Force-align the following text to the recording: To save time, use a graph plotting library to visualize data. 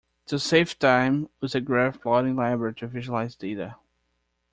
To 0.29 0.39
save 0.39 0.79
time, 0.79 1.29
use 1.43 1.53
a 1.53 1.61
graph 1.61 2.01
plotting 2.01 2.35
library 2.35 2.73
to 2.77 2.87
visualize 2.87 3.35
data. 3.35 3.75